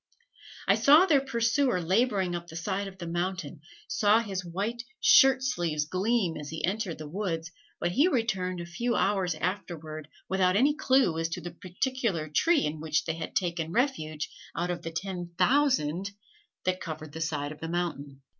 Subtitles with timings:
[0.67, 5.43] I saw their pursuer laboring up the side of the mountain; saw his white shirt
[5.43, 10.55] sleeves gleam as he entered the woods; but he returned a few hours afterward without
[10.55, 14.81] any clew as to the particular tree in which they had taken refuge out of
[14.81, 16.09] the ten thousand
[16.65, 18.23] that covered the side of the mountain.